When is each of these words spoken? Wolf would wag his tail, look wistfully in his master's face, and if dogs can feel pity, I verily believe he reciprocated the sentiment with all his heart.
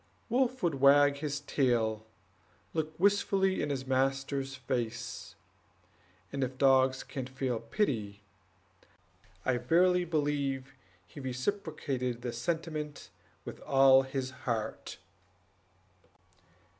Wolf 0.29 0.63
would 0.63 0.81
wag 0.81 1.17
his 1.17 1.41
tail, 1.41 2.07
look 2.73 2.99
wistfully 2.99 3.61
in 3.61 3.69
his 3.69 3.85
master's 3.85 4.55
face, 4.55 5.35
and 6.33 6.43
if 6.43 6.57
dogs 6.57 7.03
can 7.03 7.27
feel 7.27 7.59
pity, 7.59 8.23
I 9.45 9.57
verily 9.57 10.05
believe 10.05 10.73
he 11.05 11.19
reciprocated 11.19 12.23
the 12.23 12.33
sentiment 12.33 13.11
with 13.45 13.59
all 13.61 14.01
his 14.01 14.31
heart. 14.31 14.97